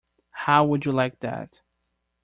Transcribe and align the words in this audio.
How 0.31 0.65
would 0.65 0.83
you 0.85 0.91
like 0.91 1.19
that? 1.19 1.61